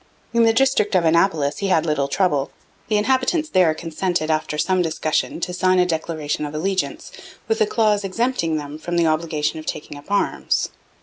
In 0.33 0.45
the 0.45 0.51
district 0.51 0.95
of 0.95 1.05
Annapolis 1.05 1.59
he 1.59 1.67
had 1.67 1.85
little 1.85 2.07
trouble. 2.07 2.49
The 2.87 2.97
inhabitants 2.97 3.49
there 3.49 3.75
consented, 3.75 4.31
after 4.31 4.57
some 4.57 4.81
discussion, 4.81 5.39
to 5.41 5.53
sign 5.53 5.77
a 5.77 5.85
declaration 5.85 6.43
of 6.43 6.55
allegiance, 6.55 7.11
with 7.47 7.61
a 7.61 7.67
clause 7.67 8.03
exempting 8.03 8.57
them 8.57 8.79
from 8.79 8.97
the 8.97 9.05
obligation 9.05 9.59
of 9.59 9.67
taking 9.67 9.99
up 9.99 10.09
arms. 10.09 10.69